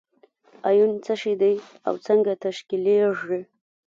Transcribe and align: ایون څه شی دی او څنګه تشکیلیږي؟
ایون 0.69 0.91
څه 1.05 1.13
شی 1.21 1.33
دی 1.41 1.53
او 1.87 1.93
څنګه 2.07 2.33
تشکیلیږي؟ 2.43 3.41